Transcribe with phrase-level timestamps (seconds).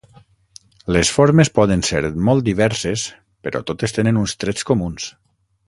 [0.95, 3.05] Les formes poden ser molt diverses
[3.49, 5.11] però totes tenen uns trets comuns.